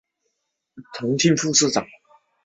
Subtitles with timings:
[0.03, 1.85] 后任重庆市副市长。